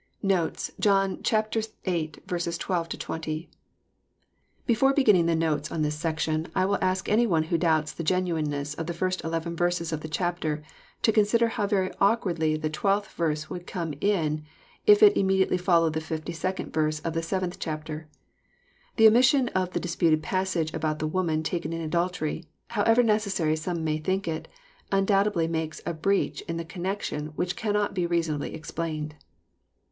v 0.23 0.29
78 0.29 0.33
EZFOsrroRr 0.33 0.43
thoughts. 0.49 1.67
KoTES. 1.77 2.57
John 2.57 2.85
vm. 2.87 3.45
12—20. 3.45 3.47
Before 4.65 4.93
beginning 4.95 5.27
the 5.27 5.35
notes 5.35 5.71
on 5.71 5.83
this 5.83 5.93
section, 5.93 6.47
I 6.55 6.65
will 6.65 6.79
ask 6.81 7.07
any 7.07 7.27
one 7.27 7.43
who 7.43 7.57
doubts 7.59 7.91
the 7.91 8.03
genuineness 8.03 8.73
of 8.73 8.87
the 8.87 8.95
first 8.95 9.23
eleven 9.23 9.55
verses 9.55 9.93
of 9.93 10.01
the 10.01 10.07
chapter, 10.09 10.63
to 11.03 11.11
consider 11.11 11.49
how 11.49 11.67
very 11.67 11.91
awkwardly 12.01 12.57
the 12.57 12.71
twelfth 12.71 13.11
verse 13.11 13.47
would 13.51 13.67
come 13.67 13.93
in 14.01 14.43
if 14.87 15.03
it 15.03 15.15
immediately 15.15 15.59
followed 15.59 15.93
the 15.93 15.99
62nd 15.99 16.73
verse 16.73 16.99
of 17.01 17.13
the 17.13 17.21
seventh 17.21 17.59
chapter.— 17.59 18.07
The 18.97 19.07
omission 19.07 19.49
of 19.49 19.73
the 19.73 19.79
dipputed 19.79 20.23
passage 20.23 20.73
about 20.73 20.97
the 20.97 21.05
woman 21.05 21.43
taken 21.43 21.73
in 21.73 21.81
adultery, 21.81 22.45
however 22.69 23.03
necessary 23.03 23.55
some 23.55 23.83
may 23.83 23.99
think 23.99 24.27
it, 24.27 24.47
undoubtedly 24.91 25.47
makes 25.47 25.79
a 25.85 25.93
breach 25.93 26.41
in 26.47 26.57
the 26.57 26.65
connection 26.65 27.27
which 27.35 27.55
cannot 27.55 27.93
be 27.93 28.07
reasonably 28.07 28.55
explained. 28.55 29.13